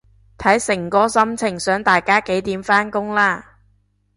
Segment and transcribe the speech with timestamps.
[0.39, 3.59] 睇誠哥心情想大家幾點返工啦